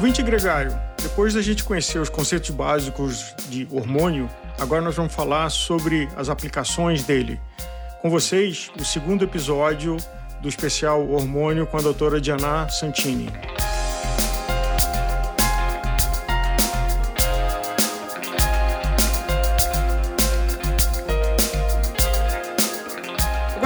[0.00, 5.50] Ouvinte gregário, depois da gente conhecer os conceitos básicos de hormônio, agora nós vamos falar
[5.50, 7.38] sobre as aplicações dele.
[8.00, 9.98] Com vocês, o segundo episódio
[10.40, 13.28] do especial Hormônio com a doutora Diana Santini.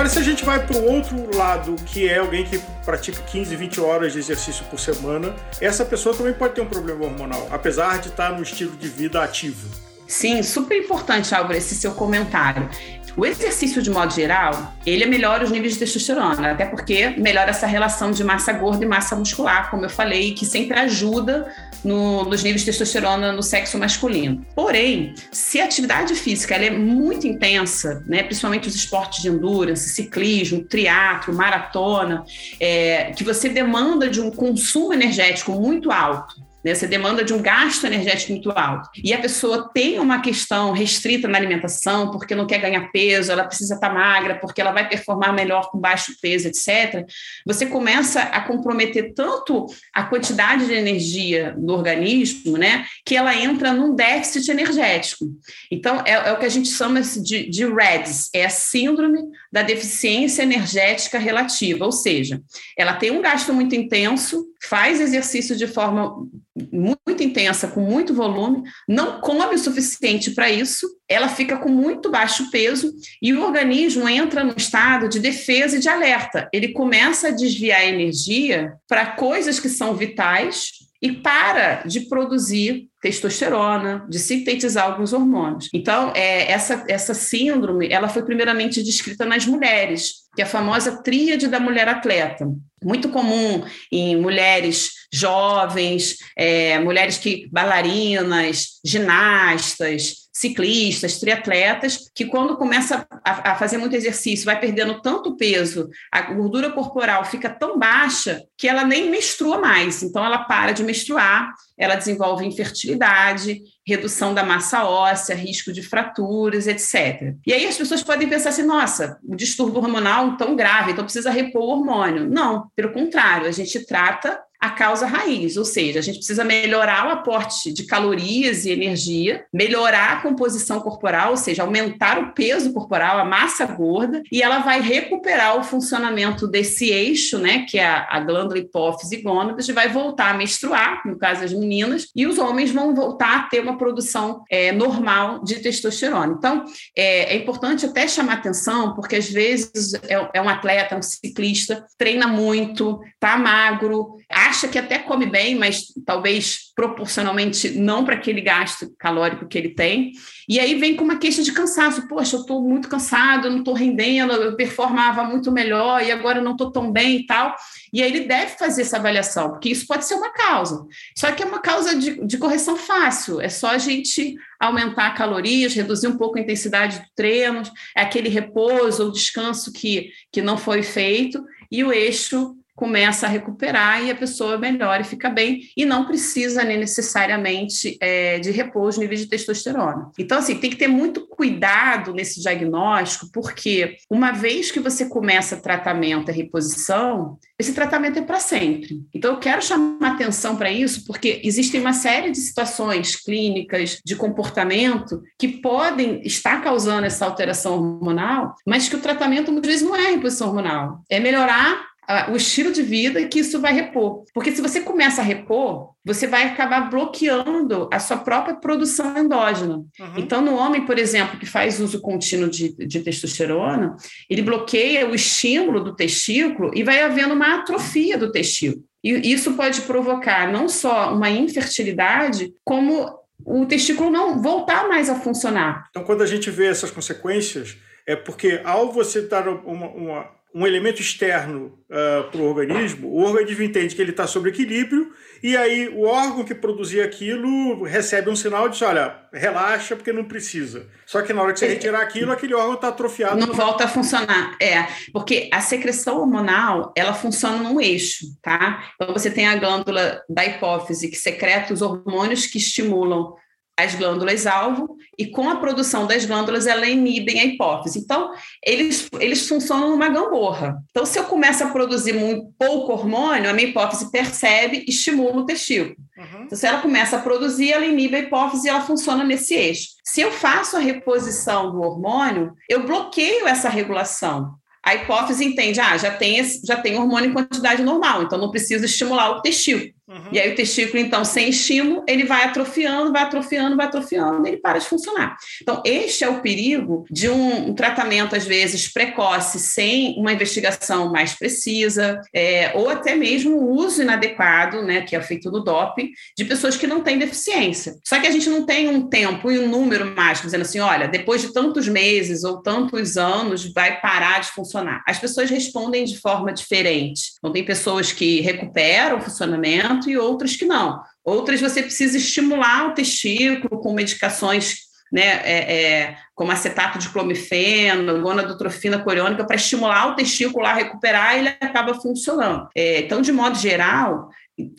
[0.04, 3.56] Agora, se a gente vai para o outro lado, que é alguém que pratica 15,
[3.56, 7.98] 20 horas de exercício por semana, essa pessoa também pode ter um problema hormonal, apesar
[8.00, 9.66] de estar no estilo de vida ativo.
[10.06, 12.68] Sim, super importante, Álvaro, esse seu comentário.
[13.16, 17.66] O exercício, de modo geral, ele melhora os níveis de testosterona, até porque melhora essa
[17.66, 21.46] relação de massa gorda e massa muscular, como eu falei, que sempre ajuda
[21.84, 24.44] no, nos níveis de testosterona no sexo masculino.
[24.52, 30.64] Porém, se a atividade física é muito intensa, né, principalmente os esportes de endurance, ciclismo,
[30.64, 32.24] triatlo, maratona,
[32.58, 36.74] é, que você demanda de um consumo energético muito alto, né?
[36.74, 38.88] Você demanda de um gasto energético muito alto.
[39.02, 43.44] E a pessoa tem uma questão restrita na alimentação, porque não quer ganhar peso, ela
[43.44, 47.06] precisa estar magra, porque ela vai performar melhor com baixo peso, etc.
[47.44, 53.72] Você começa a comprometer tanto a quantidade de energia do organismo, né, que ela entra
[53.72, 55.26] num déficit energético.
[55.70, 59.20] Então, é, é o que a gente chama de, de REDS, é a síndrome
[59.52, 62.40] da deficiência energética relativa, ou seja,
[62.76, 66.26] ela tem um gasto muito intenso, faz exercício de forma
[66.72, 72.10] muito intensa, com muito volume, não come o suficiente para isso, ela fica com muito
[72.10, 76.48] baixo peso e o organismo entra no estado de defesa e de alerta.
[76.52, 80.70] Ele começa a desviar energia para coisas que são vitais
[81.02, 85.68] e para de produzir testosterona, de sintetizar alguns hormônios.
[85.74, 91.02] Então, é, essa, essa síndrome, ela foi primeiramente descrita nas mulheres, que é a famosa
[91.02, 92.46] tríade da mulher atleta.
[92.82, 103.06] Muito comum em mulheres jovens, é, mulheres que bailarinas, ginastas, ciclistas, triatletas, que quando começa
[103.24, 108.42] a, a, fazer muito exercício, vai perdendo tanto peso, a gordura corporal fica tão baixa
[108.58, 110.02] que ela nem menstrua mais.
[110.02, 116.66] Então, ela para de menstruar, ela desenvolve infertilidade, redução da massa óssea, risco de fraturas,
[116.66, 117.34] etc.
[117.46, 121.30] E aí as pessoas podem pensar assim: nossa, o distúrbio hormonal tão grave, então precisa
[121.30, 122.28] repor o hormônio.
[122.28, 127.06] Não, pelo contrário, a gente trata a causa raiz, ou seja, a gente precisa melhorar
[127.06, 132.72] o aporte de calorias e energia, melhorar a composição corporal, ou seja, aumentar o peso
[132.72, 137.86] corporal, a massa gorda, e ela vai recuperar o funcionamento desse eixo, né, que é
[137.86, 142.26] a, glândula hipófise e gônadas, e vai voltar a menstruar, no caso das meninas, e
[142.26, 146.36] os homens vão voltar a ter uma produção é, normal de testosterona.
[146.38, 146.64] Então,
[146.96, 151.84] é, é, importante até chamar atenção, porque às vezes é, é um atleta, um ciclista,
[151.98, 158.14] treina muito, tá magro, acha acha que até come bem, mas talvez proporcionalmente não para
[158.14, 160.12] aquele gasto calórico que ele tem.
[160.48, 162.06] E aí vem com uma queixa de cansaço.
[162.06, 166.52] Poxa, eu estou muito cansado, não estou rendendo, eu performava muito melhor e agora não
[166.52, 167.54] estou tão bem e tal.
[167.92, 170.86] E aí ele deve fazer essa avaliação, porque isso pode ser uma causa.
[171.16, 173.40] Só que é uma causa de, de correção fácil.
[173.40, 177.62] É só a gente aumentar calorias, reduzir um pouco a intensidade do treino,
[177.96, 183.28] é aquele repouso ou descanso que, que não foi feito, e o eixo começa a
[183.28, 188.50] recuperar e a pessoa melhora e fica bem e não precisa nem necessariamente é, de
[188.50, 190.10] repor os de testosterona.
[190.18, 195.56] Então, assim, tem que ter muito cuidado nesse diagnóstico, porque uma vez que você começa
[195.56, 199.02] tratamento e reposição, esse tratamento é para sempre.
[199.14, 204.16] Então, eu quero chamar atenção para isso, porque existem uma série de situações clínicas de
[204.16, 209.94] comportamento que podem estar causando essa alteração hormonal, mas que o tratamento muitas vezes não
[209.94, 211.93] é reposição hormonal, é melhorar
[212.30, 214.24] o estilo de vida que isso vai repor.
[214.34, 219.76] Porque se você começa a repor, você vai acabar bloqueando a sua própria produção endógena.
[219.76, 220.14] Uhum.
[220.18, 223.96] Então, no homem, por exemplo, que faz uso contínuo de, de, testosterona,
[224.28, 228.84] ele bloqueia o estímulo do testículo e vai havendo uma atrofia do testículo.
[229.02, 235.14] E isso pode provocar não só uma infertilidade, como o testículo não voltar mais a
[235.14, 235.86] funcionar.
[235.90, 240.64] Então, quando a gente vê essas consequências, é porque ao você dar uma, uma um
[240.64, 245.12] elemento externo uh, ah, para o organismo, o organismo entende que ele está sob equilíbrio,
[245.42, 250.22] e aí o órgão que produzia aquilo recebe um sinal de olha, relaxa porque não
[250.24, 250.86] precisa.
[251.04, 253.36] Só que na hora que você retirar aquilo, aquele órgão está atrofiado.
[253.36, 254.56] Não volta a funcionar.
[254.62, 258.84] É, porque a secreção hormonal, ela funciona num eixo, tá?
[258.94, 263.34] Então você tem a glândula da hipófise que secreta os hormônios que estimulam
[263.78, 267.98] as glândulas-alvo e com a produção das glândulas ela inibem a hipófise.
[267.98, 268.30] Então,
[268.64, 270.76] eles, eles funcionam numa gangorra.
[270.90, 275.40] Então, se eu começo a produzir muito pouco hormônio, a minha hipófise percebe e estimula
[275.40, 275.96] o testículo.
[276.16, 276.44] Uhum.
[276.44, 279.88] Então, se ela começa a produzir, ela inibe a hipófise e ela funciona nesse eixo.
[280.04, 284.54] Se eu faço a reposição do hormônio, eu bloqueio essa regulação
[284.84, 288.84] a hipófise entende, ah, já tem, já tem hormônio em quantidade normal, então não preciso
[288.84, 289.93] estimular o testículo.
[290.06, 290.28] Uhum.
[290.32, 294.50] E aí o testículo, então, sem estímulo, ele vai atrofiando, vai atrofiando, vai atrofiando, e
[294.50, 295.36] ele para de funcionar.
[295.62, 301.10] Então, este é o perigo de um, um tratamento, às vezes, precoce, sem uma investigação
[301.10, 306.10] mais precisa, é, ou até mesmo o uso inadequado, né, que é feito no DOP,
[306.36, 307.94] de pessoas que não têm deficiência.
[308.04, 311.08] Só que a gente não tem um tempo e um número mágico dizendo assim, olha,
[311.08, 315.02] depois de tantos meses ou tantos anos vai parar de funcionar.
[315.06, 317.32] As pessoas respondem de forma diferente.
[317.38, 321.02] Então, tem pessoas que recuperam o funcionamento, e outras que não.
[321.24, 328.20] Outras você precisa estimular o testículo com medicações né, é, é, como acetato de clomifeno,
[328.20, 332.68] gonadotrofina coriônica, para estimular o testículo a recuperar e ele acaba funcionando.
[332.74, 334.28] É, então, de modo geral,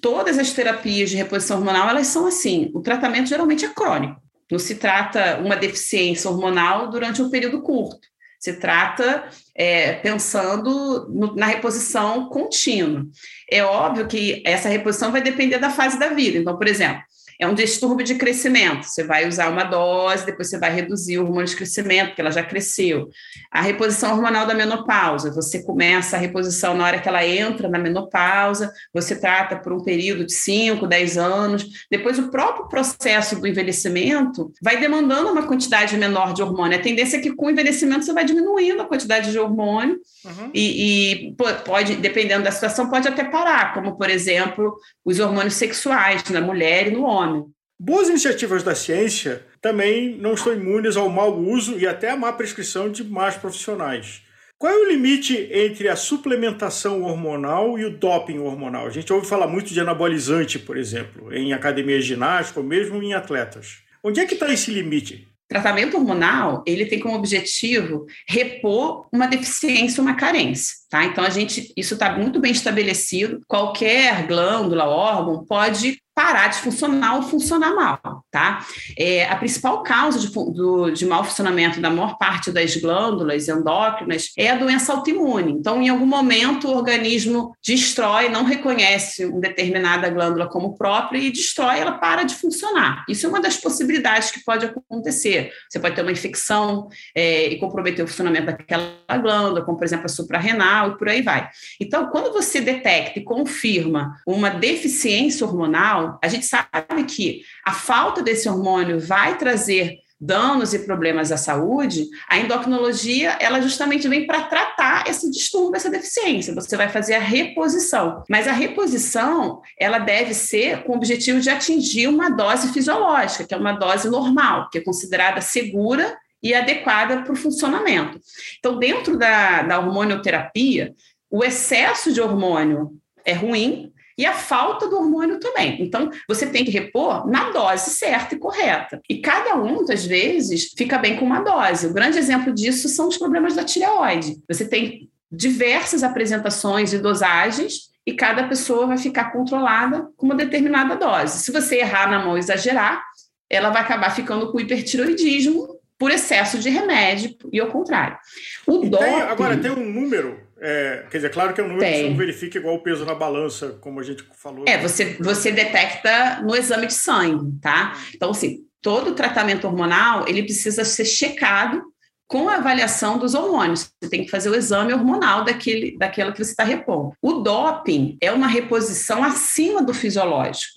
[0.01, 4.21] todas as terapias de reposição hormonal, elas são assim, o tratamento geralmente é crônico.
[4.51, 8.07] Não se trata uma deficiência hormonal durante um período curto.
[8.45, 9.23] Se trata
[9.55, 13.03] é, pensando no, na reposição contínua.
[13.49, 16.37] É óbvio que essa reposição vai depender da fase da vida.
[16.37, 17.01] Então, por exemplo,
[17.39, 18.83] é um distúrbio de crescimento.
[18.83, 22.31] Você vai usar uma dose, depois você vai reduzir o hormônio de crescimento, porque ela
[22.31, 23.09] já cresceu.
[23.51, 27.77] A reposição hormonal da menopausa, você começa a reposição na hora que ela entra na
[27.77, 31.65] menopausa, você trata por um período de 5, 10 anos.
[31.91, 36.77] Depois, o próprio processo do envelhecimento vai demandando uma quantidade menor de hormônio.
[36.77, 40.51] A tendência é que com o envelhecimento você vai diminuindo a quantidade de hormônio uhum.
[40.53, 41.35] e, e
[41.65, 46.87] pode, dependendo da situação, pode até parar, como, por exemplo, os hormônios sexuais na mulher
[46.87, 47.45] e no homem nome.
[47.79, 52.31] Boas iniciativas da ciência também não estão imunes ao mau uso e até à má
[52.31, 54.21] prescrição de más profissionais.
[54.57, 58.87] Qual é o limite entre a suplementação hormonal e o doping hormonal?
[58.87, 63.13] A gente ouve falar muito de anabolizante, por exemplo, em academia ginástica ou mesmo em
[63.13, 63.79] atletas.
[64.01, 65.27] Onde é que está esse limite?
[65.47, 71.03] Tratamento hormonal, ele tem como objetivo repor uma deficiência, uma carência, tá?
[71.03, 73.41] Então a gente, isso está muito bem estabelecido.
[73.47, 78.65] Qualquer glândula, órgão pode parar de funcionar ou funcionar mal, tá?
[78.97, 84.31] É, a principal causa de, do, de mau funcionamento da maior parte das glândulas endócrinas
[84.37, 85.51] é a doença autoimune.
[85.51, 91.29] Então, em algum momento, o organismo destrói, não reconhece uma determinada glândula como própria e
[91.29, 93.03] destrói, ela para de funcionar.
[93.09, 95.51] Isso é uma das possibilidades que pode acontecer.
[95.69, 100.05] Você pode ter uma infecção é, e comprometer o funcionamento daquela glândula, como, por exemplo,
[100.05, 101.49] a suprarrenal e por aí vai.
[101.79, 108.21] Então, quando você detecta e confirma uma deficiência hormonal, a gente sabe que a falta
[108.21, 114.43] desse hormônio vai trazer danos e problemas à saúde, a endocrinologia, ela justamente vem para
[114.43, 116.53] tratar esse distúrbio, essa deficiência.
[116.55, 118.23] Você vai fazer a reposição.
[118.29, 123.53] Mas a reposição, ela deve ser com o objetivo de atingir uma dose fisiológica, que
[123.53, 128.19] é uma dose normal, que é considerada segura e adequada para o funcionamento.
[128.59, 130.93] Então, dentro da, da hormonioterapia,
[131.29, 132.91] o excesso de hormônio
[133.25, 135.81] é ruim, e a falta do hormônio também.
[135.81, 139.01] Então, você tem que repor na dose certa e correta.
[139.09, 141.87] E cada um, às vezes, fica bem com uma dose.
[141.87, 144.37] O grande exemplo disso são os problemas da tireoide.
[144.47, 150.95] Você tem diversas apresentações e dosagens e cada pessoa vai ficar controlada com uma determinada
[150.95, 151.39] dose.
[151.39, 153.03] Se você errar na mão e exagerar,
[153.49, 158.17] ela vai acabar ficando com hipertiroidismo por excesso de remédio e ao contrário.
[158.65, 159.05] O doping...
[159.05, 161.93] Tem, agora, tem um número é, quer dizer, claro que é um número Tem.
[161.93, 164.63] que você não verifica igual o peso na balança, como a gente falou.
[164.67, 167.93] É, você, você detecta no exame de sangue, tá?
[168.13, 171.83] Então, assim, todo tratamento hormonal, ele precisa ser checado
[172.27, 173.91] com a avaliação dos hormônios.
[174.01, 177.13] Você tem que fazer o exame hormonal daquele, daquela que você está repondo.
[177.21, 180.74] O doping é uma reposição acima do fisiológico.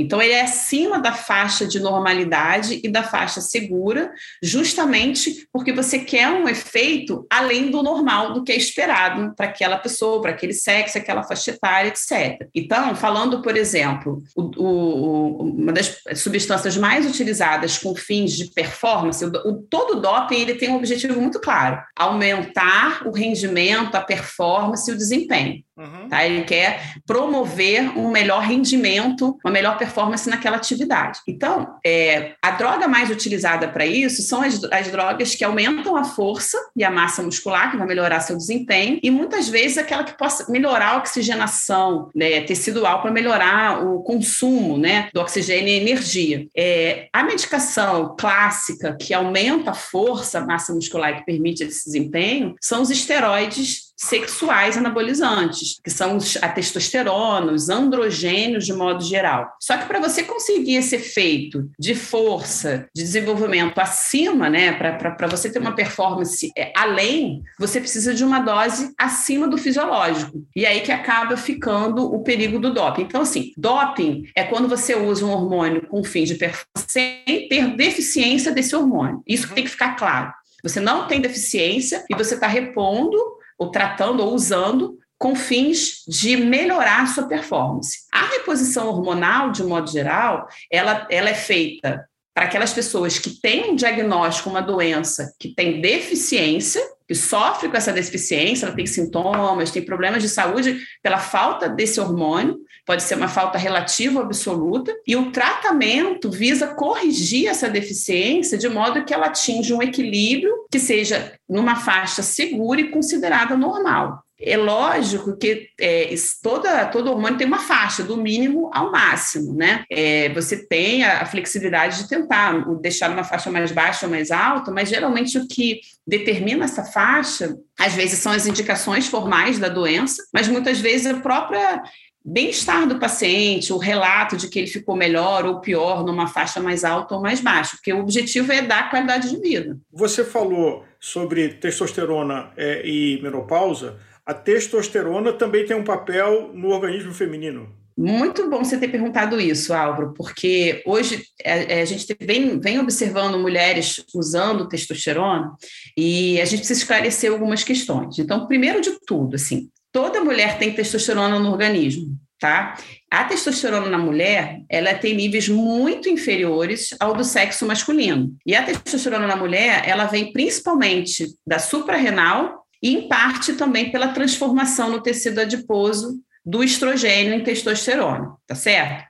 [0.00, 5.98] Então, ele é acima da faixa de normalidade e da faixa segura, justamente porque você
[5.98, 10.52] quer um efeito além do normal, do que é esperado para aquela pessoa, para aquele
[10.52, 12.48] sexo, aquela faixa etária, etc.
[12.54, 19.24] Então, falando, por exemplo, o, o, uma das substâncias mais utilizadas com fins de performance,
[19.24, 24.94] o, todo doping ele tem um objetivo muito claro: aumentar o rendimento, a performance e
[24.94, 25.62] o desempenho.
[25.80, 26.08] Uhum.
[26.10, 26.26] Tá?
[26.26, 31.20] Ele quer promover um melhor rendimento, uma melhor performance naquela atividade.
[31.26, 36.04] Então, é, a droga mais utilizada para isso são as, as drogas que aumentam a
[36.04, 40.16] força e a massa muscular, que vai melhorar seu desempenho, e muitas vezes aquela que
[40.18, 46.46] possa melhorar a oxigenação né, tecidual para melhorar o consumo né, do oxigênio e energia.
[46.54, 51.86] É, a medicação clássica que aumenta a força, a massa muscular e que permite esse
[51.86, 59.52] desempenho são os esteroides sexuais anabolizantes, que são a testosterona, os androgênios de modo geral.
[59.60, 65.50] Só que para você conseguir esse efeito de força, de desenvolvimento acima, né, para você
[65.50, 70.46] ter uma performance é, além, você precisa de uma dose acima do fisiológico.
[70.56, 73.02] E aí que acaba ficando o perigo do doping.
[73.02, 77.76] Então, assim, doping é quando você usa um hormônio com fins de performance sem ter
[77.76, 79.22] deficiência desse hormônio.
[79.26, 80.32] Isso tem que ficar claro.
[80.62, 83.18] Você não tem deficiência e você está repondo
[83.60, 87.98] ou tratando ou usando com fins de melhorar a sua performance.
[88.10, 93.72] A reposição hormonal, de modo geral, ela, ela é feita para aquelas pessoas que têm
[93.72, 99.72] um diagnóstico, uma doença que tem deficiência, que sofre com essa deficiência, ela tem sintomas,
[99.72, 104.94] tem problemas de saúde pela falta desse hormônio, pode ser uma falta relativa ou absoluta,
[105.04, 110.78] e o tratamento visa corrigir essa deficiência de modo que ela atinja um equilíbrio que
[110.78, 114.22] seja numa faixa segura e considerada normal.
[114.42, 119.84] É lógico que é, toda, todo hormônio tem uma faixa, do mínimo ao máximo, né?
[119.90, 124.30] É, você tem a, a, flexibilidade de tentar deixar uma faixa mais baixa ou mais
[124.30, 129.68] alta, mas geralmente o que determina essa faixa, às vezes são as indicações formais da
[129.68, 131.82] doença, mas muitas vezes a própria
[132.24, 136.84] bem-estar do paciente, o relato de que ele ficou melhor ou pior numa faixa mais
[136.84, 139.78] alta ou mais baixa, porque o objetivo é dar qualidade de vida.
[139.92, 143.98] Você falou sobre testosterona é, e menopausa
[144.30, 147.68] a testosterona também tem um papel no organismo feminino.
[147.98, 152.60] Muito bom você ter perguntado isso, Álvaro, porque hoje a, é, é, a gente vem,
[152.60, 155.52] vem, observando mulheres usando testosterona
[155.96, 158.20] e a gente precisa esclarecer algumas questões.
[158.20, 162.76] Então, primeiro de tudo, assim, toda mulher tem testosterona no organismo, tá?
[163.10, 168.32] A testosterona na mulher, ela tem níveis muito inferiores ao do sexo masculino.
[168.46, 174.08] E a testosterona na mulher, ela vem principalmente da suprarrenal e em parte também pela
[174.08, 179.04] transformação no tecido adiposo do estrogênio em testosterona, tá certo?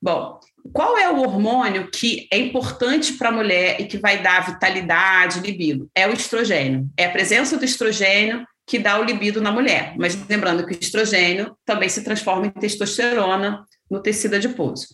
[0.00, 0.38] Bom,
[0.72, 5.40] qual é o hormônio que é importante para a mulher e que vai dar vitalidade,
[5.40, 5.90] libido?
[5.94, 6.88] É o estrogênio.
[6.96, 9.94] É a presença do estrogênio que dá o libido na mulher.
[9.96, 14.88] Mas lembrando que o estrogênio também se transforma em testosterona no tecido adiposo.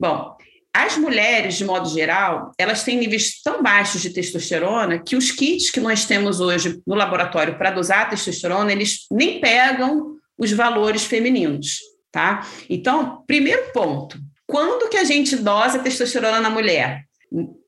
[0.00, 0.36] Bom,
[0.78, 5.72] as mulheres, de modo geral, elas têm níveis tão baixos de testosterona que os kits
[5.72, 11.80] que nós temos hoje no laboratório para dosar testosterona, eles nem pegam os valores femininos,
[12.12, 12.46] tá?
[12.70, 14.16] Então, primeiro ponto,
[14.46, 17.07] quando que a gente dosa testosterona na mulher?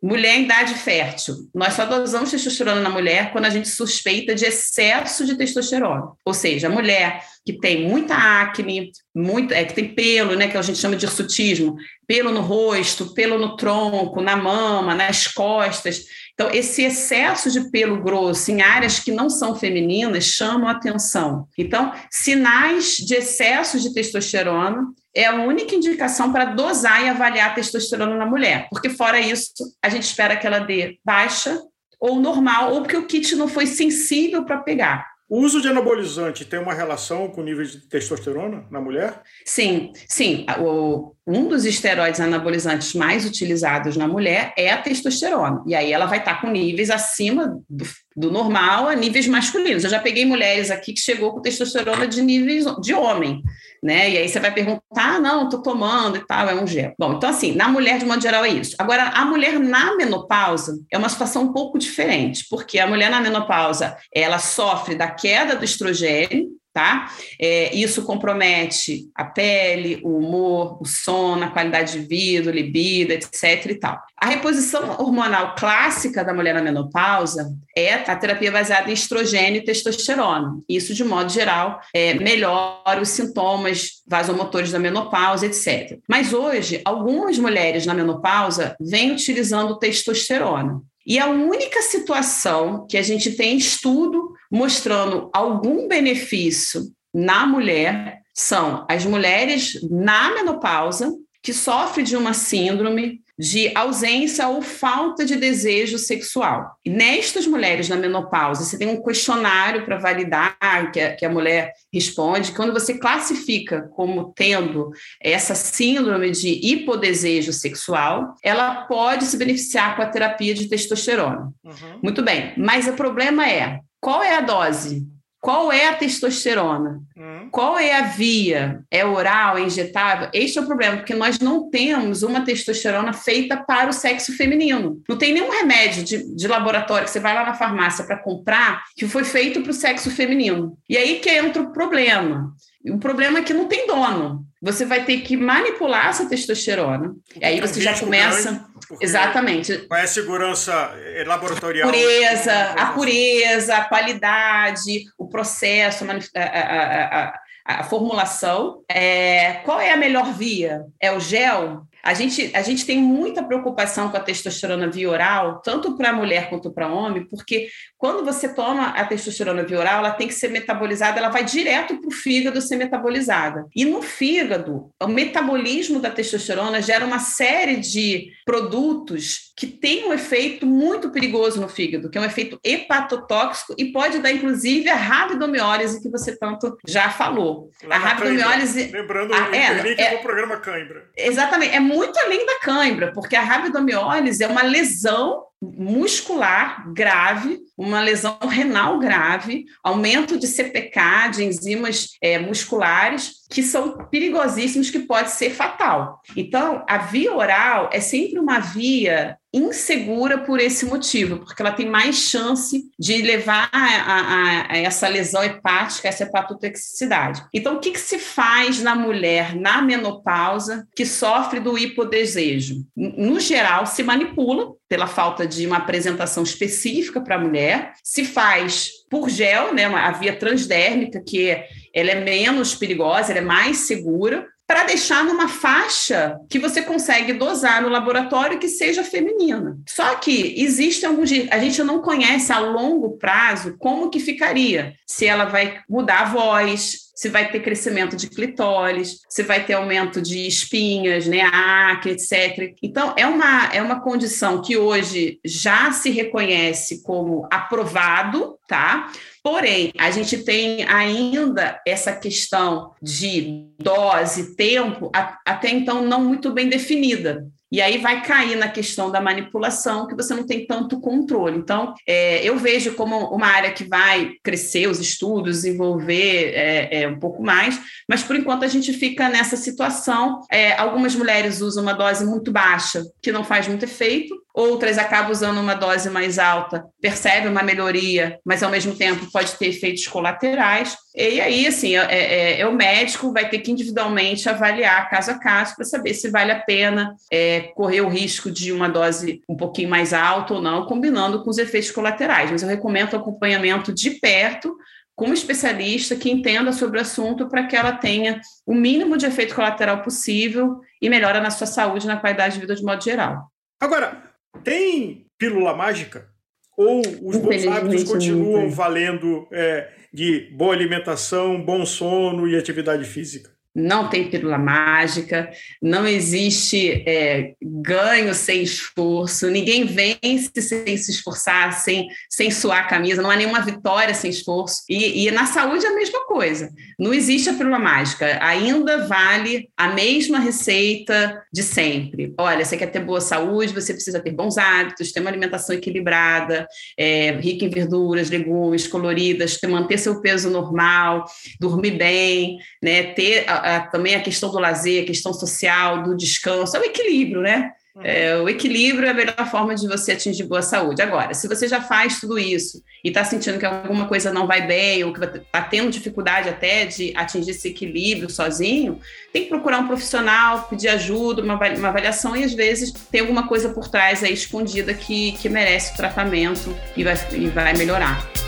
[0.02, 1.34] Mulher em idade fértil.
[1.54, 6.12] Nós só dosamos testosterona na mulher quando a gente suspeita de excesso de testosterona.
[6.24, 10.56] Ou seja, a mulher que tem muita acne, muito, é, que tem pelo, né, que
[10.56, 11.76] a gente chama de hirsutismo,
[12.06, 16.06] pelo no rosto, pelo no tronco, na mama, nas costas.
[16.32, 21.46] Então, esse excesso de pelo grosso em áreas que não são femininas chamam atenção.
[21.58, 27.54] Então, sinais de excesso de testosterona é a única indicação para dosar e avaliar a
[27.54, 29.52] testosterona na mulher, porque fora isso,
[29.82, 31.60] a gente espera que ela dê baixa
[32.00, 35.06] ou normal, ou porque o kit não foi sensível para pegar.
[35.28, 39.22] O uso de anabolizante tem uma relação com o nível de testosterona na mulher?
[39.44, 40.44] Sim, sim.
[40.58, 45.62] O, um dos esteroides anabolizantes mais utilizados na mulher é a testosterona.
[45.66, 47.84] E aí ela vai estar com níveis acima do,
[48.16, 49.84] do normal a níveis masculinos.
[49.84, 53.42] Eu já peguei mulheres aqui que chegou com testosterona de níveis de homem
[53.82, 54.10] né?
[54.10, 56.92] E aí você vai perguntar, ah, não, tô tomando e tal, é um gel.
[56.98, 58.76] Bom, então assim, na mulher de modo geral é isso.
[58.78, 63.20] Agora, a mulher na menopausa é uma situação um pouco diferente, porque a mulher na
[63.20, 67.12] menopausa, ela sofre da queda do estrogênio, tá?
[67.40, 73.66] É, isso compromete a pele, o humor, o sono, a qualidade de vida, libido, etc
[73.66, 74.00] e tal.
[74.16, 79.64] A reposição hormonal clássica da mulher na menopausa é a terapia baseada em estrogênio e
[79.64, 80.58] testosterona.
[80.68, 85.98] Isso, de modo geral, é, melhora os sintomas vasomotores da menopausa, etc.
[86.08, 90.82] Mas hoje, algumas mulheres na menopausa vêm utilizando testosterona.
[91.06, 98.86] E a única situação que a gente tem estudo mostrando algum benefício na mulher são
[98.88, 105.96] as mulheres na menopausa que sofre de uma síndrome de ausência ou falta de desejo
[105.96, 106.72] sexual.
[106.84, 110.58] E nestas mulheres na menopausa, você tem um questionário para validar
[110.92, 112.52] que a, que a mulher responde.
[112.52, 114.90] Quando você classifica como tendo
[115.22, 121.50] essa síndrome de hipodesejo sexual, ela pode se beneficiar com a terapia de testosterona.
[121.64, 122.00] Uhum.
[122.02, 125.06] Muito bem, mas o problema é qual é a dose?
[125.40, 127.00] Qual é a testosterona?
[127.16, 127.39] Hum.
[127.50, 128.82] Qual é a via?
[128.90, 130.28] É oral, é injetável?
[130.32, 135.02] Este é o problema, porque nós não temos uma testosterona feita para o sexo feminino.
[135.08, 138.84] Não tem nenhum remédio de, de laboratório que você vai lá na farmácia para comprar
[138.96, 140.76] que foi feito para o sexo feminino.
[140.88, 142.54] E aí que entra o problema.
[142.84, 144.46] O problema é que não tem dono.
[144.62, 147.14] Você vai ter que manipular essa testosterona.
[147.40, 148.50] E aí você já começa.
[148.50, 149.78] Grande Exatamente.
[149.86, 151.88] Qual é a segurança eh, laboratorial?
[151.88, 158.82] A pureza, a pureza, a qualidade, o processo, a, a, a, a formulação.
[158.88, 160.84] É, qual é a melhor via?
[161.00, 161.86] É o gel?
[162.02, 166.48] A gente, a gente tem muita preocupação com a testosterona via oral, tanto para mulher
[166.48, 170.48] quanto para homem, porque quando você toma a testosterona via oral, ela tem que ser
[170.48, 173.66] metabolizada, ela vai direto para o fígado ser metabolizada.
[173.74, 180.14] E no fígado, o metabolismo da testosterona gera uma série de produtos que têm um
[180.14, 184.94] efeito muito perigoso no fígado, que é um efeito hepatotóxico e pode dar, inclusive, a
[184.94, 187.70] rabdomiólise que você tanto já falou.
[187.84, 188.90] Lá a rabdomiólise.
[188.90, 191.10] Lembrando a, é, é, é, o programa Cãibra.
[191.16, 191.74] Exatamente.
[191.74, 198.38] É muito além da cãibra, porque a rabdomiólise é uma lesão muscular grave, uma lesão
[198.48, 201.00] renal grave, aumento de CPK,
[201.34, 206.20] de enzimas é, musculares, que são perigosíssimos, que pode ser fatal.
[206.34, 211.86] Então, a via oral é sempre uma via insegura por esse motivo, porque ela tem
[211.86, 217.44] mais chance de levar a, a, a essa lesão hepática, essa hepatotoxicidade.
[217.52, 222.84] Então, o que, que, se faz na mulher na menopausa que sofre do hipodesejo?
[222.96, 228.90] No geral, se manipula pela falta de uma apresentação específica para a mulher, se faz
[229.10, 231.56] por gel, né, a via transdérmica, que
[231.94, 237.32] ela é menos perigosa, ela é mais segura, para deixar numa faixa que você consegue
[237.32, 239.76] dosar no laboratório que seja feminina.
[239.84, 245.26] Só que existem alguns a gente não conhece a longo prazo como que ficaria, se
[245.26, 250.22] ela vai mudar a voz, se vai ter crescimento de clitóris, se vai ter aumento
[250.22, 252.74] de espinhas, né, acne, etc.
[252.82, 259.10] Então, é uma, é uma condição que hoje já se reconhece como aprovado, tá?
[259.42, 266.68] Porém, a gente tem ainda essa questão de dose, tempo, até então não muito bem
[266.68, 267.44] definida.
[267.72, 271.56] E aí vai cair na questão da manipulação, que você não tem tanto controle.
[271.56, 277.08] Então, é, eu vejo como uma área que vai crescer os estudos, desenvolver é, é,
[277.08, 280.40] um pouco mais, mas por enquanto a gente fica nessa situação.
[280.50, 285.30] É, algumas mulheres usam uma dose muito baixa, que não faz muito efeito, outras acabam
[285.30, 290.06] usando uma dose mais alta, percebe uma melhoria, mas ao mesmo tempo pode ter efeitos
[290.06, 290.96] colaterais.
[291.14, 295.38] E aí, assim, é, é, é o médico vai ter que individualmente avaliar caso a
[295.38, 299.56] caso para saber se vale a pena é, correr o risco de uma dose um
[299.56, 302.50] pouquinho mais alta ou não, combinando com os efeitos colaterais.
[302.50, 304.76] Mas eu recomendo acompanhamento de perto
[305.20, 309.26] com um especialista que entenda sobre o assunto para que ela tenha o mínimo de
[309.26, 313.04] efeito colateral possível e melhora na sua saúde e na qualidade de vida de modo
[313.04, 313.50] geral.
[313.78, 314.29] Agora,
[314.64, 316.28] tem pílula mágica?
[316.76, 323.50] Ou os bons hábitos continuam valendo é, de boa alimentação, bom sono e atividade física?
[323.74, 331.72] Não tem pílula mágica, não existe é, ganho sem esforço, ninguém vence sem se esforçar,
[331.72, 334.82] sem, sem suar a camisa, não há nenhuma vitória sem esforço.
[334.88, 336.70] E, e na saúde é a mesma coisa.
[336.98, 342.34] Não existe a pílula mágica, ainda vale a mesma receita de sempre.
[342.38, 346.66] Olha, você quer ter boa saúde, você precisa ter bons hábitos, ter uma alimentação equilibrada,
[346.98, 351.24] é, rica em verduras, legumes, coloridas, ter, manter seu peso normal,
[351.60, 356.76] dormir bem, né, ter a, também a questão do lazer, a questão social, do descanso,
[356.76, 357.72] é o equilíbrio, né?
[357.94, 358.02] Uhum.
[358.04, 361.02] É, o equilíbrio é a melhor forma de você atingir boa saúde.
[361.02, 364.66] Agora, se você já faz tudo isso e está sentindo que alguma coisa não vai
[364.66, 369.00] bem, ou que está tendo dificuldade até de atingir esse equilíbrio sozinho,
[369.32, 373.48] tem que procurar um profissional, pedir ajuda, uma, uma avaliação, e às vezes tem alguma
[373.48, 378.39] coisa por trás aí escondida que, que merece o tratamento e vai, e vai melhorar.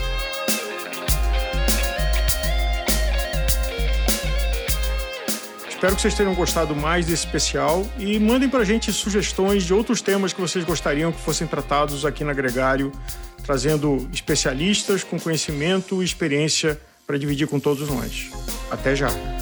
[5.83, 9.73] Espero que vocês tenham gostado mais desse especial e mandem para a gente sugestões de
[9.73, 12.89] outros temas que vocês gostariam que fossem tratados aqui na Gregário,
[13.43, 18.31] trazendo especialistas com conhecimento e experiência para dividir com todos nós.
[18.71, 19.32] Até já!